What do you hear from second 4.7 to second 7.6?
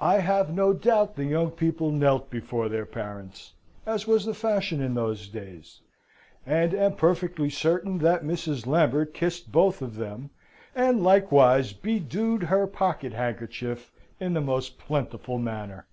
in those days; and am perfectly